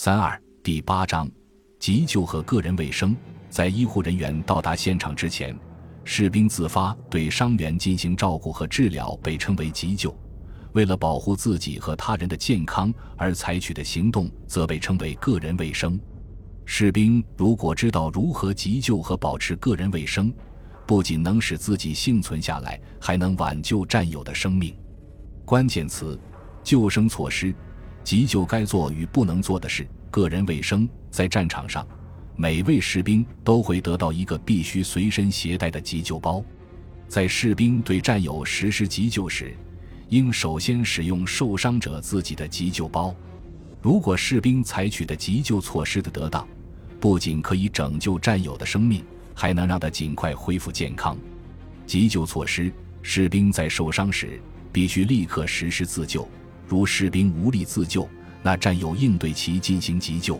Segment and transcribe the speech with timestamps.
[0.00, 1.28] 三二第八章
[1.80, 3.16] 急救和个人卫生。
[3.50, 5.58] 在医护人员到达现场之前，
[6.04, 10.16] 士兵自发对伤员进行照顾和治疗，被称为急救。
[10.70, 15.98] 为了保护自己和他人的健康而采取的行动，则被称为个人卫生。
[16.64, 20.32] 士兵如果知道如何急救和保持个人卫生，
[20.86, 24.78] 不仅能使自己幸存下来，还能挽救战友的生命。
[25.44, 26.16] 关键词：
[26.62, 27.52] 救生措施。
[28.08, 29.86] 急救该做与不能做的事。
[30.10, 30.88] 个人卫生。
[31.10, 31.86] 在战场上，
[32.36, 36.42] 每位士兵都会得到一个必须随身携带的急救包。
[37.06, 39.54] 在士兵对战友实施急救时，
[40.08, 43.14] 应首先使用受伤者自己的急救包。
[43.82, 46.48] 如果士兵采取的急救措施的得当，
[46.98, 49.04] 不仅可以拯救战友的生命，
[49.34, 51.14] 还能让他尽快恢复健康。
[51.84, 54.40] 急救措施：士兵在受伤时
[54.72, 56.26] 必须立刻实施自救。
[56.68, 58.06] 如士兵无力自救，
[58.42, 60.38] 那战友应对其进行急救。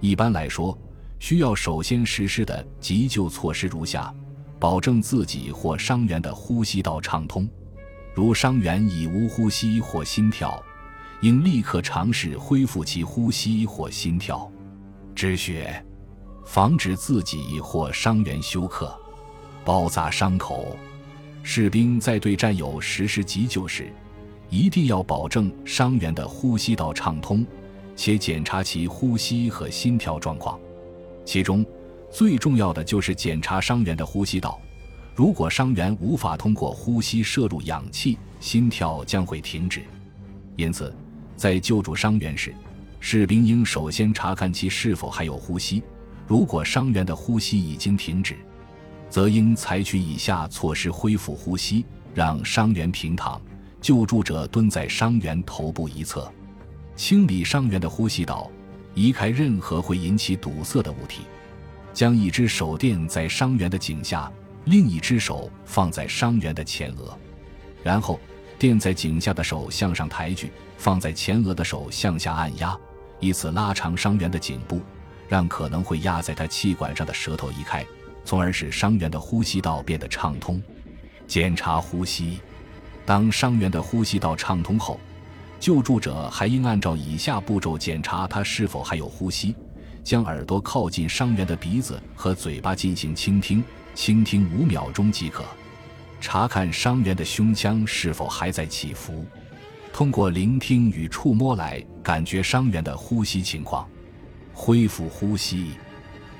[0.00, 0.76] 一般来说，
[1.18, 4.12] 需要首先实施的急救措施如下：
[4.58, 7.46] 保证自己或伤员的呼吸道畅通。
[8.14, 10.60] 如伤员已无呼吸或心跳，
[11.20, 14.50] 应立刻尝试恢复其呼吸或心跳。
[15.14, 15.84] 止血，
[16.46, 18.98] 防止自己或伤员休克。
[19.62, 20.76] 包扎伤口。
[21.42, 23.92] 士兵在对战友实施急救时，
[24.50, 27.46] 一定要保证伤员的呼吸道畅通。
[27.96, 30.58] 且检查其呼吸和心跳状况，
[31.24, 31.64] 其中
[32.10, 34.58] 最重要的就是检查伤员的呼吸道。
[35.14, 39.82] 如果伤员无法通过呼吸摄入氧气，心跳将会停止。
[40.56, 40.94] 因此，
[41.36, 42.54] 在救助伤员时，
[43.00, 45.82] 士兵应首先查看其是否还有呼吸。
[46.26, 48.38] 如果伤员的呼吸已经停止，
[49.10, 51.84] 则应采取以下措施恢复呼吸：
[52.14, 53.38] 让伤员平躺，
[53.80, 56.30] 救助者蹲在伤员头部一侧。
[56.96, 58.50] 清理伤员的呼吸道，
[58.94, 61.22] 移开任何会引起堵塞的物体，
[61.94, 64.30] 将一只手垫在伤员的颈下，
[64.66, 67.16] 另一只手放在伤员的前额，
[67.82, 68.20] 然后
[68.58, 72.76] 垫在颈下的手向上抬举，放在前额的手向下按压，
[73.18, 74.82] 以此拉长伤员的颈部，
[75.26, 77.82] 让可能会压在他气管上的舌头移开，
[78.26, 80.60] 从而使伤员的呼吸道变得畅通。
[81.26, 82.40] 检查呼吸，
[83.10, 85.00] 当伤员的呼吸道畅通后。
[85.58, 89.52] 救助者还应按照以下步骤检查他是否还有呼吸：
[90.04, 93.64] 将耳朵靠近伤员的鼻子和嘴巴进行倾听，
[93.96, 95.42] 倾听五秒钟即可；
[96.20, 99.26] 查看伤员的胸腔是否还在起伏，
[99.92, 103.88] 通过聆听与触摸来感觉伤员的呼吸情况。
[104.54, 105.72] 恢复呼吸，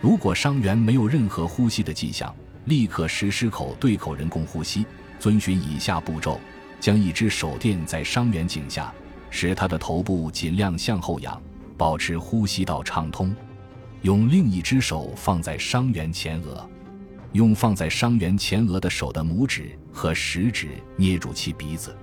[0.00, 2.32] 如果伤员没有任何呼吸的迹象，
[2.66, 4.86] 立刻实施口对口人工呼吸。
[5.18, 6.40] 遵循以下步骤：
[6.80, 8.92] 将一只手垫在伤员颈下。
[9.32, 11.40] 使他的头部尽量向后仰，
[11.76, 13.32] 保持呼吸道畅通。
[14.02, 16.68] 用另一只手放在伤员前额，
[17.30, 21.96] 用放在伤员前额的手的拇指和食指捏住其鼻子，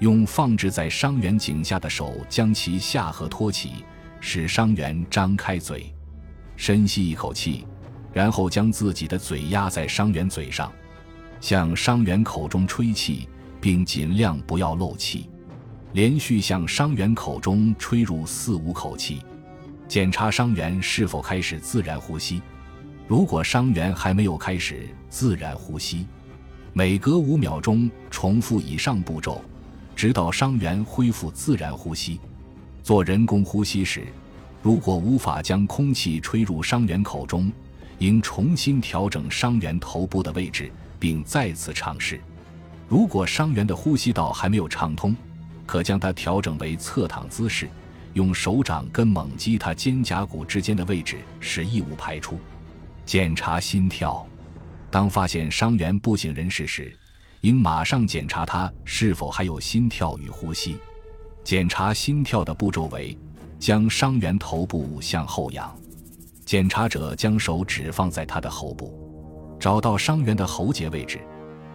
[0.00, 3.84] 用放置在伤员颈下的手将其下颌托起，
[4.20, 5.90] 使伤员张开嘴，
[6.54, 7.64] 深吸一口气，
[8.12, 10.70] 然后将自己的嘴压在伤员嘴上，
[11.40, 13.26] 向伤员口中吹气，
[13.60, 15.28] 并尽量不要漏气。
[15.92, 19.20] 连续向伤员口中吹入四五口气，
[19.88, 22.42] 检查伤员是否开始自然呼吸。
[23.06, 26.06] 如果伤员还没有开始自然呼吸，
[26.74, 29.42] 每隔五秒钟重复以上步骤，
[29.96, 32.20] 直到伤员恢复自然呼吸。
[32.82, 34.06] 做人工呼吸时，
[34.62, 37.50] 如果无法将空气吹入伤员口中，
[37.98, 42.20] 应重新调整伤员头部的位置，并再次尝试。
[42.88, 45.14] 如果伤员的呼吸道还没有畅通，
[45.66, 47.68] 可将它调整为侧躺姿势，
[48.14, 52.38] 用手掌跟猛击他肩胛骨之间的位置，使异物排出。
[53.04, 54.26] 检查心跳，
[54.90, 56.96] 当发现伤员不省人事时，
[57.42, 60.78] 应马上检查他是否还有心跳与呼吸。
[61.44, 63.16] 检查心跳的步骤为：
[63.58, 65.74] 将伤员头部向后仰，
[66.46, 68.98] 检查者将手指放在他的喉部，
[69.60, 71.20] 找到伤员的喉结位置，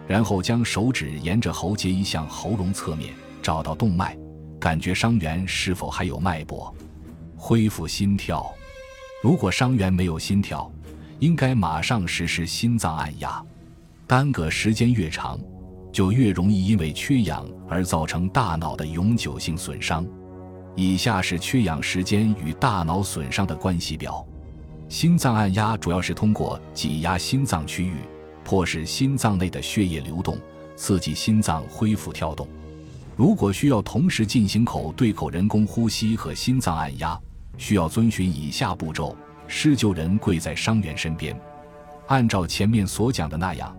[0.06, 3.12] 然后将手指沿着喉结移向喉咙侧面。
[3.42, 4.16] 找到动脉，
[4.58, 6.74] 感觉伤员是否还有脉搏，
[7.36, 8.50] 恢复心跳。
[9.22, 10.72] 如果伤员没有心跳，
[11.18, 13.44] 应该马上实施心脏按压。
[14.06, 15.38] 耽搁时间越长，
[15.92, 20.06] 就越容易因为缺氧而造成大脑的永久性损伤。
[20.74, 24.26] 以下是缺氧时间与大脑损伤的关系表：
[24.88, 27.96] 心脏按压主要是通过挤压心脏区域，
[28.44, 30.38] 迫使心脏内的血液流动，
[30.76, 32.46] 刺激心脏恢复跳动。
[33.16, 37.18] 如果需要同时进行口对口人工呼吸和心脏按压，
[37.56, 41.38] 需要遵循以下步骤：施救人跪在伤员身边，
[42.08, 43.74] 按照前面所讲的那样，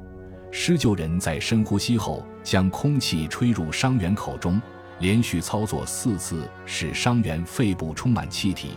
[0.51, 4.61] 施救人在深呼吸后，将空气吹入伤员口中，
[4.99, 8.69] 连续操作四次，使伤员肺部充满气体。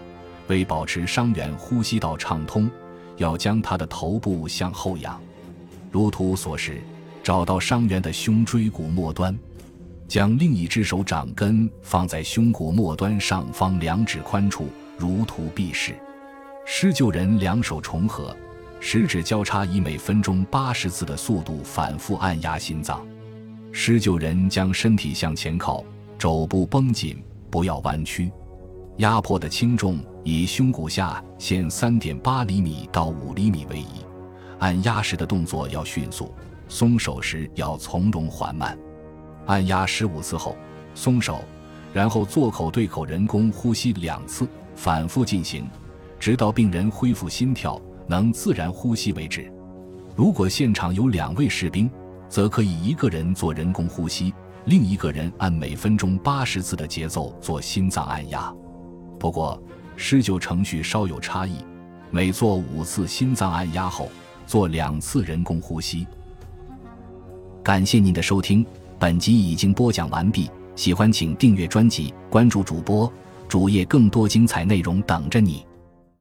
[0.49, 2.69] 为保持伤员呼吸道畅通，
[3.19, 5.20] 要将他的头部向后仰，
[5.90, 6.81] 如图所示，
[7.23, 9.37] 找到伤员的胸椎骨末端。
[10.06, 15.94] 将另一只手掌根放在胸骨末端上方两指宽处，如图必示。
[16.64, 18.35] 施救人两手重合，
[18.81, 23.06] 十指交叉，以每分钟八十次的速度反复按压心脏。
[23.70, 25.84] 施救人将身体向前靠，
[26.19, 28.32] 肘部绷紧，不要弯曲。
[28.96, 34.07] 压迫的轻重以胸骨下限三点八厘米到五厘米为宜。
[34.58, 36.34] 按压时的动作要迅速，
[36.69, 38.76] 松手时要从容缓慢。
[39.46, 40.56] 按压十五次后
[40.94, 41.43] 松手，
[41.93, 45.66] 然后做口对口人工呼吸两次，反复进行，
[46.19, 49.50] 直到病人恢复心跳能自然呼吸为止。
[50.14, 51.90] 如果现场有两位士兵，
[52.28, 54.34] 则可以一个人做人工呼吸，
[54.66, 58.52] 另一个人按每分钟八十次的节奏做心脏按压。
[59.19, 59.62] 不过
[59.96, 61.64] 施救程序稍有差异，
[62.10, 64.10] 每做五次心脏按压后，
[64.48, 66.06] 做两次人工呼吸。
[67.62, 68.64] 感谢您的收听。
[68.98, 73.12] 本集已经播讲完毕，喜欢请订阅专辑，关注主播
[73.46, 75.68] 主页，更多精彩内容等着你。